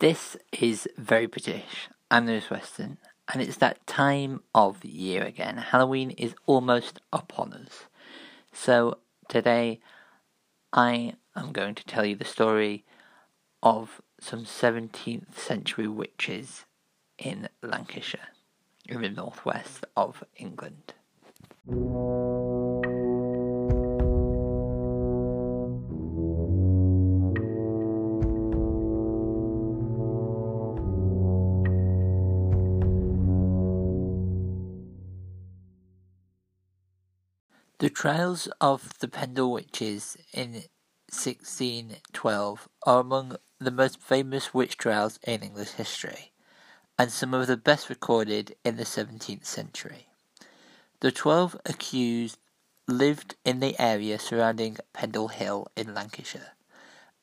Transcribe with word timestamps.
This 0.00 0.36
is 0.52 0.86
very 0.96 1.26
British. 1.26 1.88
I'm 2.08 2.26
Lewis 2.26 2.50
Weston, 2.50 2.98
and 3.32 3.42
it's 3.42 3.56
that 3.56 3.84
time 3.88 4.42
of 4.54 4.84
year 4.84 5.24
again. 5.24 5.56
Halloween 5.56 6.12
is 6.12 6.36
almost 6.46 7.00
upon 7.12 7.52
us. 7.52 7.86
So 8.52 8.98
today 9.26 9.80
I 10.72 11.14
am 11.34 11.50
going 11.50 11.74
to 11.74 11.84
tell 11.84 12.06
you 12.06 12.14
the 12.14 12.24
story 12.24 12.84
of 13.60 14.00
some 14.20 14.44
17th 14.44 15.36
century 15.36 15.88
witches 15.88 16.64
in 17.18 17.48
Lancashire, 17.60 18.28
in 18.88 19.02
the 19.02 19.08
northwest 19.08 19.84
of 19.96 20.22
England. 20.36 20.94
The 37.88 37.94
trials 37.94 38.48
of 38.60 38.98
the 38.98 39.08
Pendle 39.08 39.50
witches 39.50 40.18
in 40.34 40.64
1612 41.08 42.68
are 42.82 43.00
among 43.00 43.38
the 43.58 43.70
most 43.70 43.98
famous 43.98 44.52
witch 44.52 44.76
trials 44.76 45.18
in 45.22 45.42
English 45.42 45.70
history, 45.70 46.32
and 46.98 47.10
some 47.10 47.32
of 47.32 47.46
the 47.46 47.56
best 47.56 47.88
recorded 47.88 48.54
in 48.62 48.76
the 48.76 48.84
17th 48.84 49.46
century. 49.46 50.08
The 51.00 51.10
twelve 51.10 51.58
accused 51.64 52.36
lived 52.86 53.36
in 53.42 53.60
the 53.60 53.74
area 53.80 54.18
surrounding 54.18 54.76
Pendle 54.92 55.28
Hill 55.28 55.68
in 55.74 55.94
Lancashire, 55.94 56.56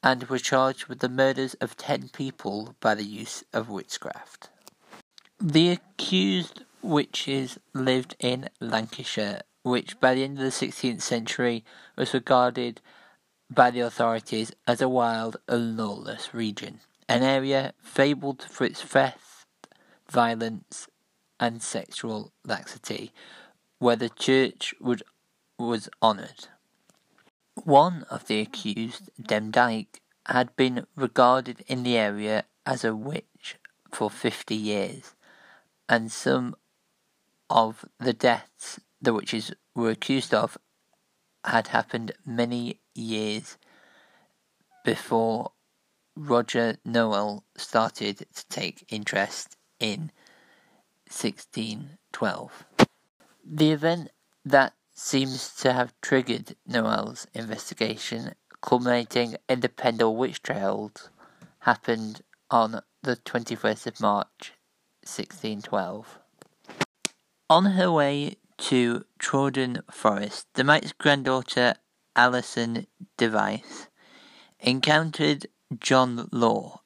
and 0.02 0.24
were 0.24 0.40
charged 0.40 0.88
with 0.88 0.98
the 0.98 1.10
murders 1.10 1.54
of 1.62 1.78
ten 1.78 2.10
people 2.10 2.74
by 2.80 2.96
the 2.96 3.06
use 3.06 3.44
of 3.54 3.70
witchcraft. 3.70 4.50
The 5.40 5.70
accused 5.70 6.64
witches 6.82 7.60
lived 7.76 8.16
in 8.20 8.50
Lancashire 8.60 9.44
which 9.66 10.00
by 10.00 10.14
the 10.14 10.24
end 10.24 10.38
of 10.38 10.44
the 10.44 10.52
16th 10.52 11.02
century 11.02 11.66
was 11.96 12.14
regarded 12.14 12.80
by 13.50 13.72
the 13.72 13.80
authorities 13.80 14.52
as 14.68 14.80
a 14.80 14.88
wild 14.88 15.38
and 15.48 15.76
lawless 15.76 16.36
region, 16.36 16.82
an 17.10 17.24
area 17.24 17.74
fabled 17.82 18.44
for 18.44 18.66
its 18.66 18.84
theft, 18.84 19.48
violence, 20.08 20.88
and 21.40 21.64
sexual 21.64 22.32
laxity, 22.46 23.12
where 23.80 23.96
the 23.96 24.10
church 24.10 24.76
would, 24.80 25.02
was 25.58 25.90
honoured. 26.02 26.48
One 27.64 28.04
of 28.12 28.28
the 28.28 28.42
accused, 28.42 29.10
Demdike, 29.20 30.00
had 30.28 30.56
been 30.56 30.86
regarded 30.96 31.64
in 31.68 31.82
the 31.82 31.98
area 31.98 32.46
as 32.68 32.84
a 32.84 32.96
witch 32.96 33.58
for 33.92 34.12
50 34.12 34.54
years, 34.54 35.16
and 35.90 36.12
some 36.12 36.56
of 37.50 37.86
the 38.00 38.14
deaths 38.14 38.80
the 39.02 39.14
witches 39.14 39.52
were 39.74 39.92
accused 39.92 40.34
of 40.34 40.58
had 41.44 41.68
happened 41.68 42.12
many 42.26 42.80
years 42.94 43.58
before 44.84 45.52
Roger 46.16 46.78
Nowell 46.86 47.44
started 47.58 48.26
to 48.34 48.48
take 48.48 48.86
interest 48.90 49.58
in 49.80 50.12
1612. 51.10 52.66
The 53.46 53.72
event 53.72 54.10
that 54.44 54.74
seems 54.94 55.54
to 55.56 55.74
have 55.74 55.94
triggered 56.02 56.56
Nowell's 56.66 57.28
investigation, 57.34 58.34
culminating 58.62 59.36
in 59.50 59.60
the 59.60 59.70
Pendle 59.70 60.16
witch 60.16 60.42
trials, 60.42 61.10
happened 61.60 62.22
on 62.50 62.82
the 63.04 63.18
21st 63.18 63.88
of 63.88 64.00
March 64.00 64.54
1612. 65.04 66.20
On 67.50 67.66
her 67.66 67.92
way 67.92 68.38
to 68.58 69.06
Trawden 69.20 69.82
Forest, 69.92 70.48
the 70.54 70.64
knight's 70.64 70.94
granddaughter 70.94 71.76
Alison 72.16 72.88
Device 73.18 73.88
encountered 74.60 75.48
John 75.80 76.30
Law, 76.32 76.82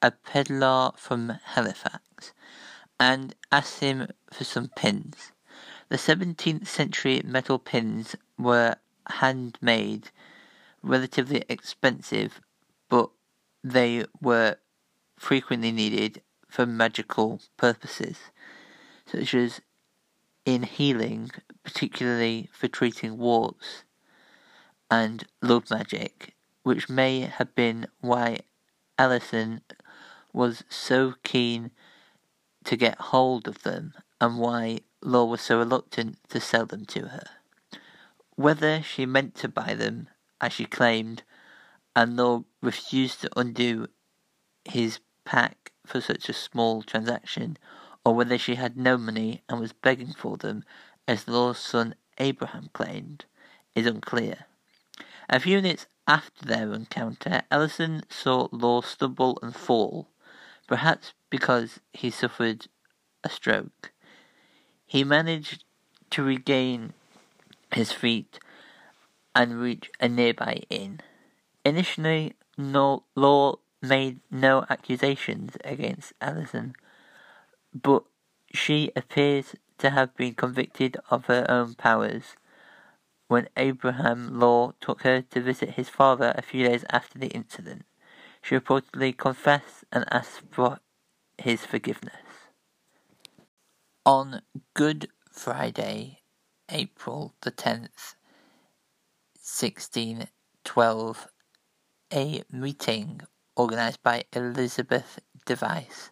a 0.00 0.10
pedlar 0.10 0.92
from 0.96 1.38
Halifax, 1.44 2.32
and 2.98 3.34
asked 3.52 3.80
him 3.80 4.08
for 4.32 4.44
some 4.44 4.70
pins. 4.74 5.32
The 5.88 5.96
17th 5.96 6.66
century 6.66 7.22
metal 7.24 7.58
pins 7.58 8.16
were 8.38 8.76
handmade, 9.08 10.10
relatively 10.82 11.44
expensive, 11.48 12.40
but 12.88 13.10
they 13.62 14.04
were 14.20 14.56
frequently 15.18 15.72
needed 15.72 16.22
for 16.48 16.64
magical 16.66 17.40
purposes, 17.56 18.18
such 19.06 19.34
as 19.34 19.60
in 20.44 20.62
healing, 20.62 21.30
particularly 21.62 22.48
for 22.52 22.68
treating 22.68 23.18
warts 23.18 23.84
and 24.90 25.24
love 25.40 25.70
magic, 25.70 26.34
which 26.62 26.88
may 26.88 27.20
have 27.20 27.54
been 27.54 27.86
why 28.00 28.40
Alison 28.98 29.62
was 30.32 30.64
so 30.68 31.14
keen 31.22 31.70
to 32.64 32.76
get 32.76 32.98
hold 32.98 33.48
of 33.48 33.62
them 33.62 33.94
and 34.20 34.38
why 34.38 34.80
Law 35.02 35.24
was 35.24 35.40
so 35.40 35.58
reluctant 35.58 36.18
to 36.28 36.40
sell 36.40 36.66
them 36.66 36.84
to 36.86 37.08
her. 37.08 37.24
Whether 38.36 38.82
she 38.82 39.06
meant 39.06 39.34
to 39.36 39.48
buy 39.48 39.74
them, 39.74 40.08
as 40.40 40.52
she 40.52 40.64
claimed, 40.64 41.22
and 41.94 42.16
Law 42.16 42.44
refused 42.62 43.22
to 43.22 43.38
undo 43.38 43.86
his 44.64 45.00
pack 45.24 45.72
for 45.86 46.00
such 46.00 46.28
a 46.28 46.34
small 46.34 46.82
transaction, 46.82 47.56
or 48.04 48.14
whether 48.14 48.38
she 48.38 48.54
had 48.54 48.76
no 48.76 48.96
money 48.96 49.42
and 49.48 49.60
was 49.60 49.72
begging 49.72 50.12
for 50.12 50.36
them, 50.36 50.64
as 51.06 51.28
Law's 51.28 51.58
son 51.58 51.94
Abraham 52.18 52.70
claimed, 52.72 53.24
is 53.74 53.86
unclear. 53.86 54.46
A 55.28 55.40
few 55.40 55.56
minutes 55.56 55.86
after 56.06 56.44
their 56.44 56.72
encounter, 56.72 57.42
Alison 57.50 58.02
saw 58.08 58.48
Law 58.50 58.80
stumble 58.80 59.38
and 59.42 59.54
fall, 59.54 60.08
perhaps 60.66 61.12
because 61.30 61.80
he 61.92 62.10
suffered 62.10 62.66
a 63.22 63.28
stroke. 63.28 63.92
He 64.86 65.04
managed 65.04 65.64
to 66.10 66.22
regain 66.22 66.94
his 67.72 67.92
feet 67.92 68.40
and 69.34 69.60
reach 69.60 69.90
a 70.00 70.08
nearby 70.08 70.62
inn. 70.68 71.00
Initially, 71.64 72.34
Law 72.56 73.58
made 73.80 74.20
no 74.30 74.64
accusations 74.68 75.56
against 75.64 76.12
Alison 76.20 76.74
but 77.74 78.04
she 78.52 78.90
appears 78.96 79.54
to 79.78 79.90
have 79.90 80.14
been 80.16 80.34
convicted 80.34 80.96
of 81.10 81.26
her 81.26 81.46
own 81.48 81.74
powers 81.74 82.36
when 83.28 83.48
Abraham 83.56 84.38
Law 84.40 84.72
took 84.80 85.02
her 85.02 85.22
to 85.22 85.40
visit 85.40 85.70
his 85.70 85.88
father 85.88 86.34
a 86.36 86.42
few 86.42 86.66
days 86.66 86.84
after 86.90 87.18
the 87.18 87.28
incident. 87.28 87.84
She 88.42 88.56
reportedly 88.56 89.16
confessed 89.16 89.84
and 89.92 90.04
asked 90.10 90.42
for 90.50 90.80
his 91.38 91.64
forgiveness. 91.64 92.14
On 94.04 94.42
Good 94.74 95.08
Friday, 95.30 96.18
April 96.68 97.34
the 97.42 97.52
10th, 97.52 98.16
1612, 99.34 101.28
a 102.12 102.42
meeting 102.50 103.20
organised 103.56 104.02
by 104.02 104.24
Elizabeth 104.32 105.20
Device 105.46 106.10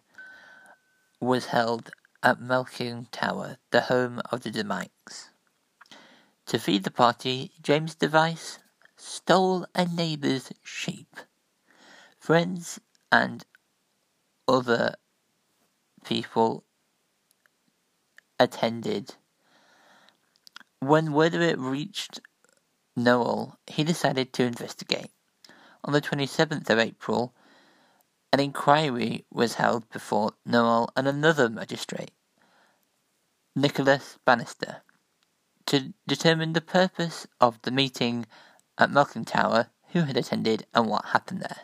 was 1.19 1.47
held 1.47 1.91
at 2.23 2.39
Malkin 2.41 3.07
Tower, 3.11 3.57
the 3.71 3.81
home 3.81 4.21
of 4.31 4.41
the 4.41 4.51
De 4.51 4.63
Demdikes. 4.63 5.29
To 6.47 6.59
feed 6.59 6.83
the 6.83 6.91
party, 6.91 7.51
James 7.61 7.95
Device 7.95 8.59
stole 8.97 9.65
a 9.75 9.85
neighbour's 9.85 10.51
sheep. 10.63 11.15
Friends 12.19 12.79
and 13.11 13.45
other 14.47 14.95
people 16.03 16.63
attended. 18.39 19.15
When 20.79 21.13
word 21.13 21.35
of 21.35 21.41
it 21.41 21.59
reached 21.59 22.19
Nowell, 22.95 23.59
he 23.67 23.83
decided 23.83 24.33
to 24.33 24.43
investigate. 24.43 25.11
On 25.83 25.93
the 25.93 26.01
27th 26.01 26.69
of 26.69 26.79
April, 26.79 27.33
an 28.31 28.39
inquiry 28.39 29.25
was 29.31 29.55
held 29.55 29.89
before 29.89 30.33
Nowell 30.45 30.91
and 30.95 31.07
another 31.07 31.49
magistrate, 31.49 32.11
Nicholas 33.55 34.19
Bannister, 34.25 34.83
to 35.65 35.93
determine 36.07 36.53
the 36.53 36.61
purpose 36.61 37.27
of 37.41 37.61
the 37.63 37.71
meeting 37.71 38.25
at 38.77 38.91
Malkin 38.91 39.25
Tower, 39.25 39.67
who 39.93 40.03
had 40.03 40.17
attended, 40.17 40.65
and 40.73 40.87
what 40.87 41.05
happened 41.05 41.41
there. 41.41 41.61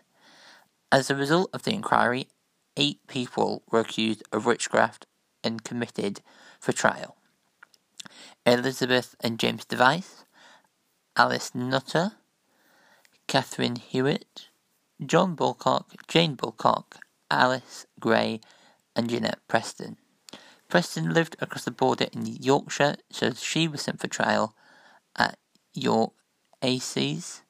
As 0.92 1.10
a 1.10 1.16
result 1.16 1.50
of 1.54 1.64
the 1.64 1.74
inquiry, 1.74 2.28
eight 2.76 3.00
people 3.08 3.64
were 3.70 3.80
accused 3.80 4.24
of 4.32 4.46
witchcraft 4.46 5.06
and 5.44 5.64
committed 5.64 6.22
for 6.60 6.72
trial. 6.72 7.18
Elizabeth 8.46 9.16
and 9.22 9.40
James 9.40 9.66
Device, 9.66 10.26
Alice 11.16 11.54
Nutter, 11.54 12.14
Catherine 13.28 13.76
Hewitt, 13.76 14.50
John 15.04 15.36
Bulcock, 15.36 15.92
Jane 16.08 16.36
Bulcock, 16.36 17.00
Alice 17.30 17.86
Gray 18.00 18.40
and 18.96 19.10
Jeanette 19.10 19.40
Preston. 19.48 19.98
Preston 20.70 21.14
lived 21.14 21.36
across 21.42 21.66
the 21.66 21.72
border 21.72 22.08
in 22.14 22.26
Yorkshire, 22.26 22.96
so 23.12 23.34
she 23.34 23.68
was 23.68 23.82
sent 23.82 24.00
for 24.00 24.08
trial 24.08 24.56
at 25.18 25.38
York 25.74 26.14
Assizes. 26.62 27.42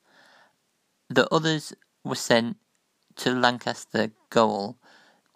The 1.07 1.31
others 1.31 1.73
were 2.03 2.15
sent 2.15 2.57
to 3.17 3.31
Lancaster 3.31 4.11
Gaol 4.31 4.77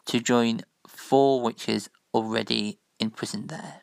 to 0.06 0.20
join 0.20 0.62
four 0.88 1.42
witches 1.42 1.90
already 2.14 2.80
imprisoned 3.00 3.50
there. 3.50 3.82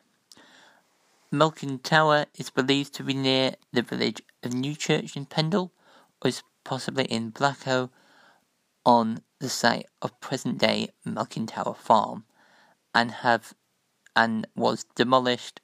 Malkin 1.31 1.79
Tower 1.79 2.25
is 2.37 2.49
believed 2.49 2.93
to 2.95 3.03
be 3.03 3.13
near 3.13 3.55
the 3.71 3.81
village 3.81 4.21
of 4.43 4.51
Newchurch 4.51 5.15
in 5.15 5.25
Pendle, 5.25 5.71
or 6.21 6.27
is 6.27 6.43
possibly 6.63 7.05
in 7.05 7.31
Blacko 7.31 7.89
on 8.87 9.21
the 9.39 9.49
site 9.49 9.85
of 10.01 10.19
present-day 10.21 10.89
Malkin 11.03 11.45
Tower 11.45 11.75
Farm, 11.75 12.23
and 12.95 13.11
have 13.11 13.53
and 14.15 14.47
was 14.55 14.85
demolished 14.95 15.59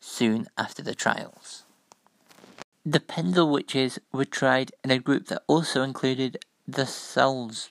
soon 0.00 0.48
after 0.56 0.82
the 0.82 0.94
trials. 0.94 1.64
The 2.86 3.00
Pendle 3.00 3.50
witches 3.50 3.98
were 4.12 4.24
tried 4.24 4.72
in 4.82 4.90
a 4.90 4.98
group 4.98 5.26
that 5.26 5.42
also 5.46 5.82
included 5.82 6.38
the 6.66 6.86
Samlesbury 6.86 7.70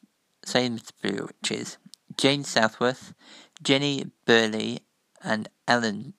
witches, 1.26 1.78
Jane 2.16 2.44
Southworth, 2.44 3.16
Jenny 3.64 4.12
Burley, 4.26 4.82
and 5.24 5.50
Ellen 5.68 6.14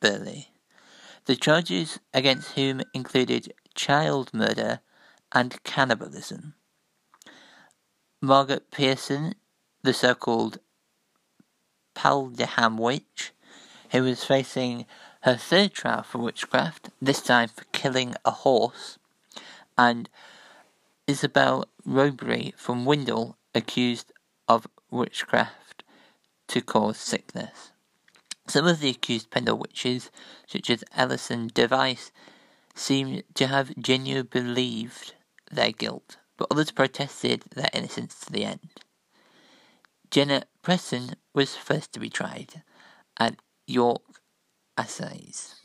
Burley. 0.00 0.48
The 1.26 1.36
charges 1.36 2.00
against 2.14 2.52
whom 2.52 2.80
included 2.94 3.52
child 3.74 4.32
murder 4.32 4.80
and 5.30 5.62
cannibalism. 5.62 6.54
Margaret 8.20 8.72
Pearson, 8.72 9.36
the 9.82 9.92
so 9.92 10.12
called 10.12 10.58
Padiham 11.94 12.76
witch, 12.76 13.32
who 13.92 14.02
was 14.02 14.24
facing 14.24 14.86
her 15.20 15.36
third 15.36 15.72
trial 15.72 16.02
for 16.02 16.18
witchcraft, 16.18 16.90
this 17.00 17.22
time 17.22 17.48
for 17.48 17.64
killing 17.70 18.16
a 18.24 18.32
horse, 18.32 18.98
and 19.76 20.08
Isabel 21.06 21.66
Robury 21.84 22.54
from 22.56 22.84
Windle, 22.84 23.36
accused 23.54 24.12
of 24.48 24.66
witchcraft 24.90 25.84
to 26.48 26.60
cause 26.60 26.98
sickness. 26.98 27.70
Some 28.48 28.66
of 28.66 28.80
the 28.80 28.90
accused 28.90 29.30
Pendle 29.30 29.58
witches, 29.58 30.10
such 30.46 30.70
as 30.70 30.82
Alison 30.92 31.50
Device, 31.54 32.10
seem 32.74 33.22
to 33.34 33.46
have 33.46 33.76
genuinely 33.78 34.24
believed 34.28 35.14
their 35.52 35.70
guilt, 35.70 36.16
but 36.38 36.48
others 36.50 36.70
protested 36.70 37.42
their 37.54 37.68
innocence 37.74 38.18
to 38.20 38.32
the 38.32 38.44
end. 38.46 38.70
Jenna 40.10 40.44
Preston 40.62 41.16
was 41.34 41.54
first 41.54 41.92
to 41.92 42.00
be 42.00 42.08
tried 42.08 42.62
at 43.18 43.36
York 43.66 44.02
Assizes. 44.78 45.56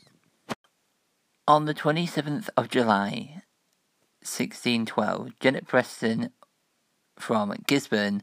On 1.48 1.64
the 1.64 1.74
27th 1.74 2.50
of 2.56 2.68
July, 2.68 3.42
1612, 4.20 5.38
Janet 5.40 5.66
Preston 5.66 6.30
from 7.18 7.50
Gisburn 7.66 8.22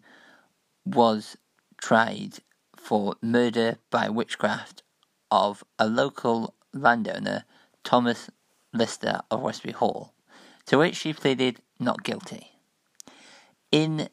was 0.86 1.38
tried 1.81 2.39
for 2.75 3.15
murder 3.21 3.77
by 3.89 4.09
witchcraft 4.09 4.83
of 5.30 5.63
a 5.80 5.88
local 5.88 6.56
landowner, 6.74 7.45
Thomas 7.83 8.30
Lister 8.74 9.21
of 9.30 9.42
Westby 9.42 9.71
Hall, 9.71 10.13
to 10.65 10.77
which 10.77 10.95
she 10.95 11.13
pleaded 11.13 11.62
not 11.81 12.04
guilty. 12.04 12.51
In 13.72 14.10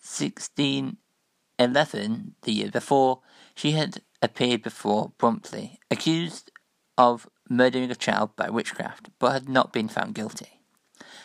1611, 0.00 2.34
the 2.42 2.52
year 2.52 2.70
before, 2.70 3.20
she 3.54 3.72
had 3.72 4.02
appeared 4.22 4.62
before 4.62 5.12
Bromley, 5.18 5.80
accused 5.90 6.52
of 6.96 7.28
murdering 7.48 7.90
a 7.90 7.94
child 7.94 8.36
by 8.36 8.50
witchcraft, 8.50 9.08
but 9.18 9.32
had 9.32 9.48
not 9.48 9.72
been 9.72 9.88
found 9.88 10.14
guilty. 10.14 10.60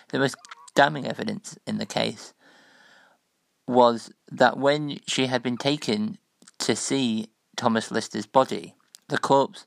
The 0.09 0.19
most 0.19 0.35
damning 0.75 1.07
evidence 1.07 1.57
in 1.67 1.77
the 1.77 1.85
case 1.85 2.33
was 3.67 4.11
that 4.31 4.57
when 4.57 4.99
she 5.07 5.27
had 5.27 5.43
been 5.43 5.57
taken 5.57 6.17
to 6.59 6.75
see 6.75 7.29
Thomas 7.55 7.91
Lister's 7.91 8.25
body. 8.25 8.75
The 9.09 9.17
corpse 9.17 9.65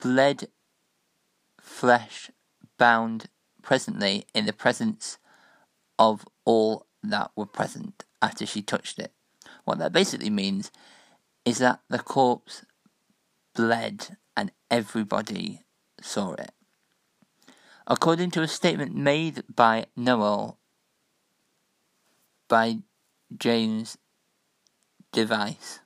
bled 0.00 0.48
flesh 1.60 2.30
bound 2.76 3.26
presently 3.62 4.26
in 4.34 4.46
the 4.46 4.52
presence 4.52 5.18
of 5.98 6.26
all 6.44 6.86
that 7.02 7.30
were 7.36 7.46
present 7.46 8.04
after 8.20 8.46
she 8.46 8.62
touched 8.62 8.98
it. 8.98 9.12
What 9.64 9.78
that 9.78 9.92
basically 9.92 10.30
means 10.30 10.70
is 11.44 11.58
that 11.58 11.80
the 11.88 11.98
corpse 11.98 12.64
bled 13.54 14.16
and 14.36 14.50
everybody 14.70 15.62
saw 16.00 16.32
it. 16.32 16.52
According 17.86 18.30
to 18.32 18.42
a 18.42 18.48
statement 18.48 18.94
made 18.94 19.44
by 19.54 19.86
Nowell 19.94 20.58
by 22.48 22.78
James 23.36 23.98
Device, 25.12 25.80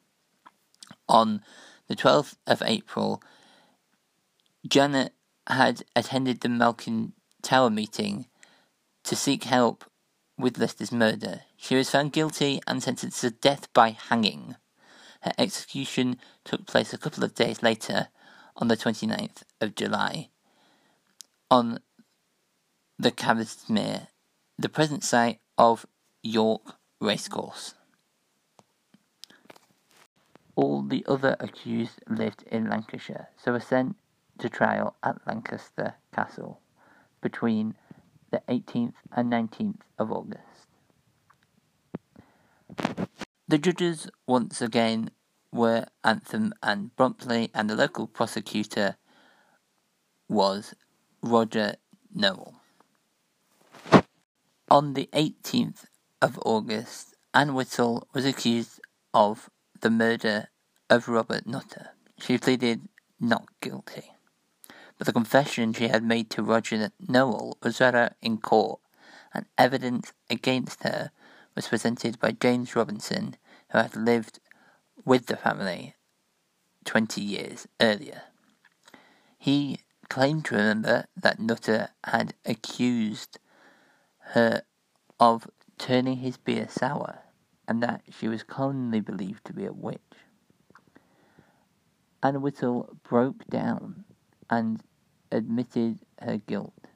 on 1.09 1.43
the 1.89 1.97
12th 1.97 2.37
of 2.47 2.63
April, 2.65 3.23
Janet 4.67 5.13
had 5.47 5.83
attended 5.97 6.41
the 6.41 6.49
Malkin 6.49 7.15
Tower 7.43 7.71
meeting 7.71 8.27
to 9.05 9.17
seek 9.17 9.45
help 9.45 9.85
with 10.39 10.59
Lister's 10.59 10.93
murder. 10.93 11.43
She 11.57 11.75
was 11.75 11.91
found 11.91 12.13
guilty 12.13 12.61
and 12.67 12.83
sentenced 12.83 13.21
to 13.23 13.31
death 13.31 13.73
by 13.73 13.91
hanging. 13.91 14.57
Her 15.23 15.33
execution 15.37 16.19
took 16.45 16.67
place 16.67 16.93
a 16.93 16.99
couple 16.99 17.25
of 17.25 17.35
days 17.35 17.63
later, 17.63 18.09
on 18.57 18.69
the 18.69 18.77
29th 18.77 19.43
of 19.61 19.75
July, 19.75 20.29
on 21.51 21.81
the 22.99 23.13
Knavesmire, 23.13 24.09
the 24.59 24.69
present 24.69 25.05
site 25.05 25.41
of 25.57 25.87
York 26.23 26.77
Racecourse. 27.01 27.75
All 30.57 30.83
the 30.83 31.05
other 31.07 31.37
accused 31.39 32.01
lived 32.09 32.43
in 32.51 32.69
Lancashire, 32.69 33.29
so 33.37 33.53
were 33.53 33.61
sent 33.61 33.97
to 34.39 34.49
trial 34.49 34.97
at 35.03 35.25
Lancaster 35.27 35.95
Castle 36.13 36.61
between 37.21 37.75
the 38.31 38.43
18th 38.49 38.95
and 39.13 39.33
19th 39.33 39.81
of 39.99 40.13
August. 40.13 40.43
The 43.47 43.59
judges 43.59 44.09
once 44.27 44.61
again 44.61 45.11
were 45.51 45.87
Altham 46.05 46.53
and 46.63 46.95
Bromley, 46.97 47.51
and 47.55 47.71
the 47.71 47.75
local 47.77 48.07
prosecutor 48.07 48.97
was 50.29 50.75
Roger 51.23 51.77
Nowell. 52.15 52.61
On 54.71 54.93
the 54.93 55.09
18th 55.15 55.87
of 56.21 56.39
August, 56.45 57.15
Anne 57.33 57.55
Whittle 57.55 58.07
was 58.13 58.27
accused 58.27 58.81
of 59.15 59.49
the 59.81 59.91
murder 59.91 60.49
of 60.91 61.09
Robert 61.09 61.47
Nutter. 61.47 61.91
She 62.19 62.37
pleaded 62.37 62.89
not 63.19 63.47
guilty. 63.61 64.13
But 64.99 65.07
the 65.07 65.13
confession 65.13 65.73
she 65.73 65.89
had 65.89 66.03
made 66.03 66.29
to 66.31 66.43
Roger 66.43 66.91
Nowell 67.07 67.57
was 67.63 67.81
read 67.81 67.95
out 67.95 68.13
in 68.21 68.39
court, 68.39 68.81
and 69.33 69.47
evidence 69.57 70.13
against 70.29 70.83
her 70.83 71.13
was 71.55 71.69
presented 71.69 72.19
by 72.19 72.33
James 72.33 72.75
Robinson, 72.75 73.37
who 73.71 73.79
had 73.79 73.95
lived 73.95 74.41
with 75.05 75.27
the 75.27 75.37
family 75.37 75.95
20 76.85 77.21
years 77.21 77.69
earlier. 77.81 78.23
He 79.39 79.79
claimed 80.09 80.47
to 80.47 80.57
remember 80.57 81.07
that 81.17 81.39
Nutter 81.39 81.91
had 82.05 82.35
accused 82.45 83.39
her 84.33 84.63
of 85.21 85.49
turning 85.79 86.17
his 86.17 86.37
beer 86.37 86.67
sour 86.69 87.21
and 87.69 87.83
that 87.83 88.03
she 88.11 88.27
was 88.27 88.43
commonly 88.43 89.01
believed 89.01 89.45
to 89.45 89.53
be 89.53 89.65
a 89.65 89.73
witch. 89.73 90.01
Anne 92.21 92.41
Whittle 92.41 92.97
broke 93.05 93.47
down 93.47 94.05
and 94.51 94.83
admitted 95.31 95.99
her 96.21 96.39
guilt, 96.39 96.87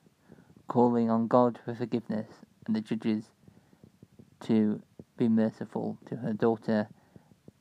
calling 0.68 1.10
on 1.10 1.28
God 1.28 1.58
for 1.64 1.74
forgiveness 1.74 2.28
and 2.66 2.74
the 2.74 2.80
judges 2.80 3.24
to 4.40 4.82
be 5.16 5.28
merciful 5.28 5.98
to 6.06 6.16
her 6.16 6.32
daughter 6.32 6.88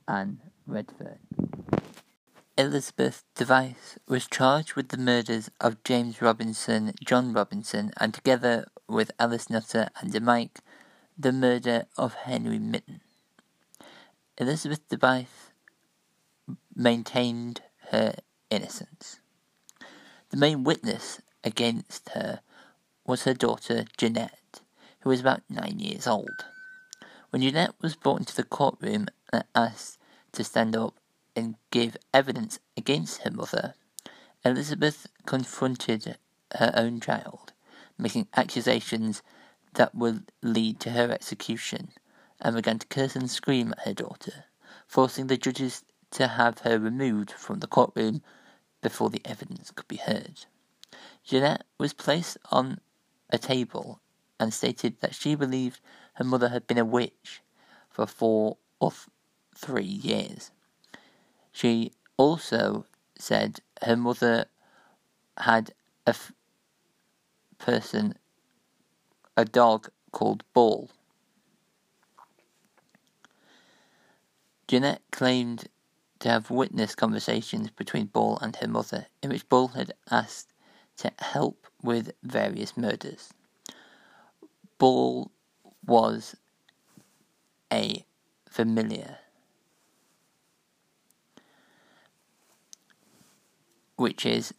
Anne 0.08 0.40
Redfern. 0.66 1.18
Elizabeth 2.58 3.24
Device 3.34 3.98
was 4.06 4.26
charged 4.26 4.74
with 4.74 4.88
the 4.88 4.98
murders 4.98 5.50
of 5.58 5.82
James 5.84 6.20
Robinson, 6.20 6.92
John 7.02 7.32
Robinson, 7.32 7.92
and 7.96 8.12
together 8.12 8.66
with 8.86 9.10
Alice 9.18 9.48
Nutter 9.48 9.88
and 10.00 10.20
Mike, 10.22 10.60
the 11.18 11.32
murder 11.32 11.86
of 11.96 12.14
Henry 12.14 12.58
Mitton. 12.58 13.00
Elizabeth 14.36 14.86
Device 14.88 15.50
maintained 16.74 17.62
her 17.90 18.16
innocence. 18.50 19.21
The 20.32 20.38
main 20.38 20.64
witness 20.64 21.20
against 21.44 22.08
her 22.14 22.40
was 23.04 23.24
her 23.24 23.34
daughter 23.34 23.84
Jeanette, 23.98 24.62
who 25.00 25.10
was 25.10 25.20
about 25.20 25.42
nine 25.50 25.78
years 25.78 26.06
old. 26.06 26.46
When 27.28 27.42
Jeanette 27.42 27.74
was 27.82 27.96
brought 27.96 28.20
into 28.20 28.34
the 28.34 28.42
courtroom, 28.42 29.08
and 29.30 29.44
asked 29.54 29.98
to 30.32 30.42
stand 30.42 30.74
up 30.74 30.94
and 31.36 31.56
give 31.70 31.98
evidence 32.14 32.60
against 32.78 33.24
her 33.24 33.30
mother, 33.30 33.74
Elizabeth 34.42 35.06
confronted 35.26 36.16
her 36.54 36.72
own 36.74 37.00
child, 37.00 37.52
making 37.98 38.26
accusations 38.34 39.22
that 39.74 39.94
would 39.94 40.32
lead 40.40 40.80
to 40.80 40.92
her 40.92 41.10
execution, 41.12 41.90
and 42.40 42.56
began 42.56 42.78
to 42.78 42.86
curse 42.86 43.14
and 43.14 43.30
scream 43.30 43.72
at 43.72 43.84
her 43.86 43.92
daughter, 43.92 44.46
forcing 44.86 45.26
the 45.26 45.36
judges 45.36 45.84
to 46.12 46.26
have 46.26 46.60
her 46.60 46.78
removed 46.78 47.32
from 47.32 47.58
the 47.58 47.66
courtroom 47.66 48.22
before 48.82 49.08
the 49.08 49.22
evidence 49.24 49.70
could 49.70 49.88
be 49.88 49.96
heard. 49.96 50.44
Jeanette 51.24 51.64
was 51.78 51.92
placed 51.92 52.36
on 52.50 52.80
a 53.30 53.38
table 53.38 54.00
and 54.38 54.52
stated 54.52 55.00
that 55.00 55.14
she 55.14 55.34
believed 55.34 55.80
her 56.14 56.24
mother 56.24 56.48
had 56.48 56.66
been 56.66 56.78
a 56.78 56.84
witch 56.84 57.42
for 57.88 58.06
four 58.06 58.58
or 58.80 58.92
three 59.54 59.84
years. 59.84 60.50
She 61.52 61.92
also 62.16 62.86
said 63.18 63.60
her 63.82 63.96
mother 63.96 64.46
had 65.38 65.72
a 66.06 66.10
f- 66.10 66.32
person, 67.58 68.14
a 69.36 69.44
dog 69.44 69.88
called 70.10 70.42
Bull. 70.52 70.90
Jeanette 74.66 75.02
claimed 75.10 75.68
to 76.22 76.28
have 76.28 76.50
witnessed 76.50 76.96
conversations 76.96 77.68
between 77.70 78.06
Bull 78.06 78.38
and 78.40 78.54
her 78.56 78.68
mother, 78.68 79.06
in 79.22 79.30
which 79.30 79.48
Bull 79.48 79.68
had 79.68 79.92
asked 80.08 80.52
to 80.98 81.10
help 81.18 81.66
with 81.82 82.12
various 82.22 82.76
murders. 82.76 83.34
Bull 84.78 85.32
was 85.84 86.36
a 87.72 88.06
familiar, 88.48 89.18
which 93.96 94.24
is 94.24 94.54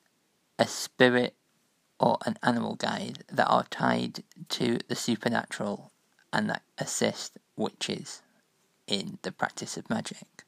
a 0.60 0.68
spirit 0.68 1.34
or 1.98 2.18
an 2.26 2.38
animal 2.44 2.76
guide 2.76 3.24
that 3.32 3.48
are 3.48 3.66
tied 3.70 4.24
to 4.50 4.80
the 4.90 4.96
supernatural 4.96 5.94
and 6.34 6.50
that 6.50 6.64
assist 6.78 7.38
witches 7.56 8.22
in 8.86 9.18
the 9.22 9.32
practice 9.32 9.78
of 9.78 9.90
magic. 9.90 10.43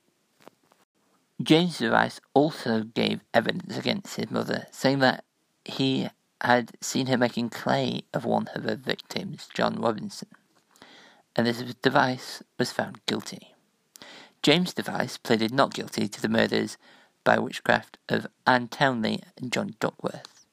James 1.41 1.77
Device 1.79 2.21
also 2.33 2.83
gave 2.83 3.19
evidence 3.33 3.77
against 3.77 4.15
his 4.15 4.31
mother, 4.31 4.67
saying 4.71 4.99
that 4.99 5.25
he 5.65 6.09
had 6.41 6.71
seen 6.81 7.07
her 7.07 7.17
making 7.17 7.49
clay 7.49 8.03
of 8.13 8.23
one 8.23 8.47
of 8.55 8.63
her 8.63 8.75
victims, 8.75 9.49
John 9.53 9.75
Robinson, 9.81 10.29
and 11.35 11.45
this 11.45 11.61
Device 11.81 12.41
was 12.57 12.71
found 12.71 13.05
guilty. 13.05 13.53
James 14.41 14.73
Device 14.73 15.17
pleaded 15.17 15.53
not 15.53 15.73
guilty 15.73 16.07
to 16.07 16.21
the 16.21 16.29
murders 16.29 16.77
by 17.23 17.39
witchcraft 17.39 17.97
of 18.07 18.27
Anne 18.45 18.67
Townley 18.67 19.21
and 19.37 19.51
John 19.51 19.75
Duckworth. 19.79 20.45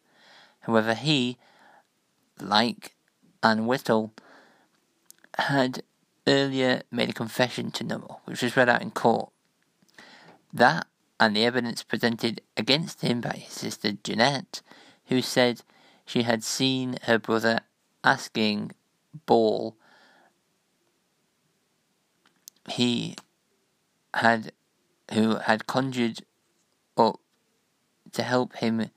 However, 0.60 0.94
he, 0.94 1.36
like 2.40 2.94
Anne 3.42 3.66
Whittle, 3.66 4.12
had 5.38 5.82
earlier 6.26 6.82
made 6.90 7.10
a 7.10 7.12
confession 7.12 7.70
to 7.72 7.84
Nummel, 7.84 8.20
which 8.24 8.42
was 8.42 8.56
read 8.56 8.68
out 8.68 8.82
in 8.82 8.90
court. 8.90 9.30
That 10.52 10.86
and 11.18 11.36
the 11.36 11.44
evidence 11.44 11.82
presented 11.82 12.40
against 12.56 13.00
him 13.00 13.20
by 13.20 13.30
his 13.36 13.52
sister 13.52 13.92
Jeanette, 13.92 14.60
who 15.06 15.22
said 15.22 15.62
she 16.04 16.22
had 16.22 16.44
seen 16.44 16.98
her 17.04 17.18
brother 17.18 17.60
asking 18.04 18.72
Ball 19.26 19.76
he 22.68 23.16
had 24.14 24.52
who 25.12 25.36
had 25.36 25.66
conjured 25.66 26.20
up 26.96 27.20
to 28.12 28.22
help 28.22 28.56
him 28.56 28.90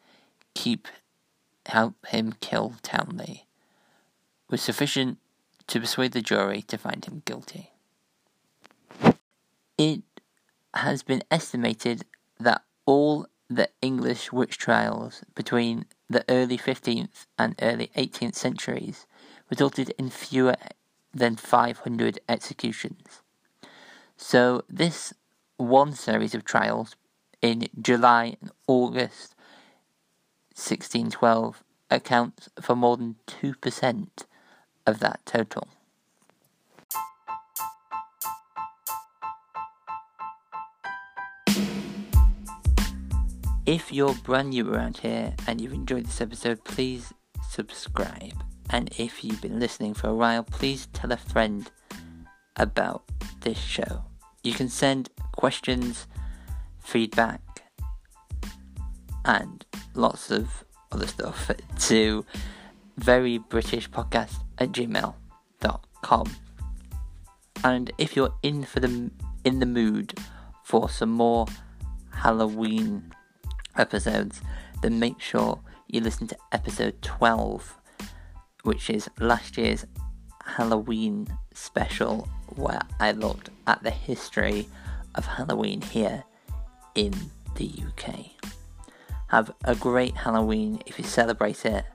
keep 0.53 0.87
help 1.65 2.05
him 2.07 2.33
kill 2.39 2.75
Townley 2.81 3.45
was 4.49 4.61
sufficient 4.61 5.17
to 5.67 5.79
persuade 5.79 6.11
the 6.11 6.21
jury 6.21 6.61
to 6.61 6.77
find 6.77 7.03
him 7.05 7.23
guilty. 7.25 7.71
It 9.77 10.03
has 10.75 11.03
been 11.03 11.23
estimated 11.31 12.05
that 12.39 12.61
all 12.85 13.27
the 13.49 13.69
English 13.81 14.31
witch 14.31 14.57
trials 14.57 15.23
between 15.35 15.85
the 16.09 16.25
early 16.29 16.57
15th 16.57 17.25
and 17.37 17.55
early 17.61 17.91
18th 17.95 18.35
centuries 18.35 19.05
resulted 19.49 19.89
in 19.97 20.09
fewer 20.09 20.55
than 21.13 21.35
500 21.35 22.19
executions. 22.27 23.21
So, 24.17 24.63
this 24.69 25.13
one 25.57 25.93
series 25.93 26.35
of 26.35 26.43
trials 26.43 26.95
in 27.41 27.67
July 27.81 28.37
and 28.41 28.51
August 28.67 29.35
1612 30.55 31.63
accounts 31.91 32.49
for 32.61 32.75
more 32.75 32.97
than 32.97 33.15
2% 33.27 34.07
of 34.85 34.99
that 34.99 35.19
total. 35.25 35.67
If 43.75 43.91
you're 43.91 44.13
brand 44.13 44.51
new 44.51 44.73
around 44.73 44.99
here 44.99 45.33
and 45.47 45.59
you've 45.59 45.73
enjoyed 45.73 46.05
this 46.05 46.21
episode, 46.21 46.63
please 46.63 47.13
subscribe. 47.49 48.41
And 48.69 48.89
if 48.97 49.21
you've 49.21 49.41
been 49.41 49.59
listening 49.59 49.93
for 49.93 50.07
a 50.07 50.15
while, 50.15 50.43
please 50.43 50.87
tell 50.93 51.11
a 51.11 51.17
friend 51.17 51.69
about 52.55 53.03
this 53.41 53.57
show. 53.57 54.05
You 54.45 54.53
can 54.53 54.69
send 54.69 55.09
questions, 55.33 56.07
feedback, 56.79 57.41
and 59.25 59.65
lots 59.93 60.31
of 60.31 60.63
other 60.93 61.07
stuff 61.07 61.51
to 61.79 62.25
very 62.95 63.39
British 63.39 63.89
podcast 63.89 64.37
at 64.57 64.71
gmail.com. 64.71 66.35
And 67.65 67.91
if 67.97 68.15
you're 68.15 68.33
in 68.41 68.63
for 68.63 68.79
the 68.79 69.11
in 69.43 69.59
the 69.59 69.65
mood 69.65 70.17
for 70.63 70.87
some 70.87 71.11
more 71.11 71.45
Halloween 72.11 73.11
episodes, 73.77 74.41
then 74.81 74.99
make 74.99 75.19
sure 75.19 75.59
you 75.87 76.01
listen 76.01 76.27
to 76.27 76.37
episode 76.51 77.01
12, 77.01 77.77
which 78.63 78.89
is 78.89 79.09
last 79.19 79.57
year's 79.57 79.85
Halloween 80.43 81.27
special, 81.53 82.27
where 82.55 82.81
I 82.99 83.11
looked 83.11 83.49
at 83.67 83.83
the 83.83 83.91
history 83.91 84.67
of 85.15 85.25
Halloween 85.25 85.81
here 85.81 86.23
in 86.93 87.13
the 87.55 87.71
UK. 87.87 88.25
Have 89.27 89.51
a 89.63 89.75
great 89.75 90.15
Halloween 90.15 90.81
if 90.85 90.97
you 90.97 91.05
celebrate 91.05 91.65
it, 91.65 91.85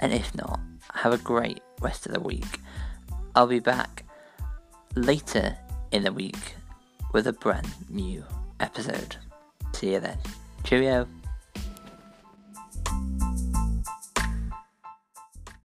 and 0.00 0.12
if 0.12 0.34
not, 0.34 0.60
have 0.94 1.12
a 1.12 1.18
great 1.18 1.60
rest 1.80 2.06
of 2.06 2.12
the 2.12 2.20
week. 2.20 2.60
I'll 3.34 3.46
be 3.46 3.60
back 3.60 4.04
later 4.94 5.56
in 5.90 6.04
the 6.04 6.12
week 6.12 6.54
with 7.12 7.26
a 7.26 7.32
brand 7.32 7.68
new 7.88 8.24
episode. 8.60 9.16
See 9.72 9.92
you 9.92 10.00
then. 10.00 10.18
Cheerio. 10.64 11.21